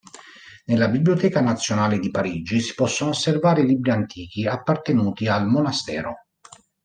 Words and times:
Nella 0.65 0.87
Biblioteca 0.87 1.41
Nazionale 1.41 1.99
di 1.99 2.09
Parigi 2.09 2.59
si 2.59 2.73
possono 2.73 3.11
osservare 3.11 3.63
libri 3.63 3.91
antichi 3.91 4.47
appartenuti 4.47 5.27
al 5.27 5.45
monastero. 5.45 6.25